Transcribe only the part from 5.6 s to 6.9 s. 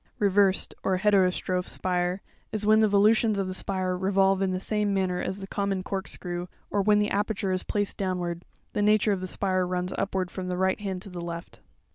corkscrew, or 96 PARTS OF BIVALVE SHELLS.